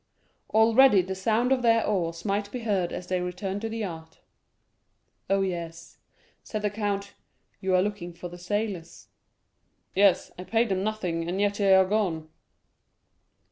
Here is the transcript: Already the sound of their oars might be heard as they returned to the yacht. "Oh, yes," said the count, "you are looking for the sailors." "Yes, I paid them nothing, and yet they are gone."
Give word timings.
Already 0.49 1.03
the 1.03 1.13
sound 1.13 1.51
of 1.51 1.61
their 1.61 1.85
oars 1.85 2.25
might 2.25 2.49
be 2.51 2.61
heard 2.61 2.91
as 2.91 3.05
they 3.05 3.21
returned 3.21 3.61
to 3.61 3.69
the 3.69 3.77
yacht. 3.77 4.19
"Oh, 5.29 5.41
yes," 5.41 5.99
said 6.41 6.63
the 6.63 6.71
count, 6.71 7.13
"you 7.59 7.75
are 7.75 7.83
looking 7.83 8.11
for 8.11 8.27
the 8.27 8.39
sailors." 8.39 9.09
"Yes, 9.93 10.31
I 10.39 10.43
paid 10.43 10.69
them 10.69 10.83
nothing, 10.83 11.29
and 11.29 11.39
yet 11.39 11.53
they 11.53 11.75
are 11.75 11.85
gone." 11.85 12.29